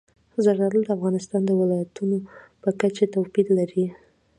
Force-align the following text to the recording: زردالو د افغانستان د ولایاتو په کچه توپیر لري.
زردالو 0.43 0.81
د 0.85 0.89
افغانستان 0.97 1.41
د 1.45 1.51
ولایاتو 1.61 2.03
په 2.61 2.69
کچه 2.81 3.05
توپیر 3.13 3.45
لري. 3.59 3.85